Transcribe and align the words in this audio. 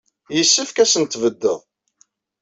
Yessefk 0.35 0.77
ad 0.77 0.83
asen-tbedded. 0.89 1.59